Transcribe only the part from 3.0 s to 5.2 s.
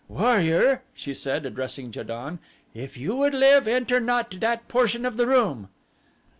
would live enter not that portion of